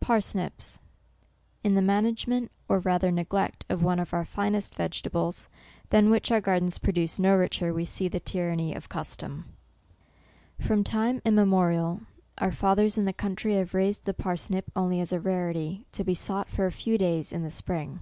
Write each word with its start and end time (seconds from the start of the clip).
PARSNIPS. 0.00 0.78
"In 1.64 1.74
the 1.74 1.80
management, 1.80 2.50
or 2.68 2.80
rather 2.80 3.10
neglect 3.10 3.64
of 3.70 3.82
One 3.82 3.98
of 3.98 4.12
our 4.12 4.26
finest 4.26 4.74
vegetables, 4.74 5.48
than 5.88 6.10
which 6.10 6.30
our 6.30 6.42
gardens 6.42 6.76
produce 6.76 7.18
no 7.18 7.34
richer, 7.34 7.72
we 7.72 7.86
see 7.86 8.06
the 8.06 8.20
tyran 8.20 8.58
ny 8.58 8.74
of 8.74 8.90
custom." 8.90 9.46
From 10.66 10.84
time 10.84 11.22
immemorial, 11.24 12.02
our 12.36 12.52
fathers 12.52 12.98
in 12.98 13.06
the 13.06 13.14
country 13.14 13.54
have 13.54 13.72
raised 13.72 14.04
the 14.04 14.12
parsnip 14.12 14.70
only 14.76 15.00
as 15.00 15.14
a 15.14 15.18
rarity, 15.18 15.86
to 15.92 16.04
be 16.04 16.12
sought 16.12 16.50
for 16.50 16.66
a 16.66 16.72
few 16.72 16.98
days 16.98 17.32
in 17.32 17.42
the 17.42 17.48
spring. 17.50 18.00